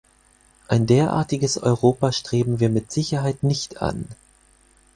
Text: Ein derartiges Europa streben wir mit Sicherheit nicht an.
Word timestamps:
Ein 0.67 0.87
derartiges 0.87 1.59
Europa 1.59 2.11
streben 2.11 2.59
wir 2.59 2.69
mit 2.69 2.91
Sicherheit 2.91 3.43
nicht 3.43 3.83
an. 3.83 4.07